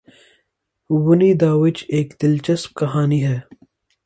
ونی 0.89 1.31
داوچ 1.41 1.77
ایک 1.93 2.09
دلچسپ 2.21 2.69
کہانی 2.79 3.19
ہے۔ 3.25 3.39